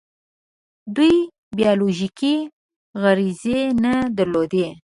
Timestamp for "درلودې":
4.17-4.67